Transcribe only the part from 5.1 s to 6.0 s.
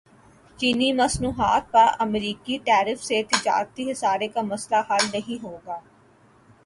نہیں ہوگا